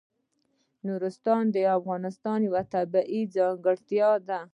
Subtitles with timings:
[0.87, 4.39] نورستان د افغانستان یوه طبیعي ځانګړتیا ده.